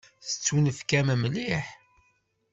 Tettunefk-am 0.27 1.07
mliḥ. 1.21 1.65